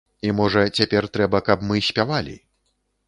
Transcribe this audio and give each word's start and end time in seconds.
І 0.27 0.31
можа 0.37 0.63
цяпер 0.79 1.07
трэба, 1.17 1.41
каб 1.49 1.67
мы 1.73 1.85
спявалі. 1.89 2.35